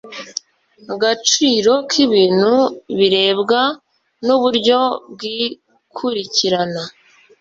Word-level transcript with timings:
gaciro 1.01 1.73
k 1.89 1.91
ibintu 2.05 2.53
birebwa 2.97 3.61
n 4.25 4.27
uburyo 4.35 4.79
bw 5.11 5.21
ikurikirana 5.37 6.81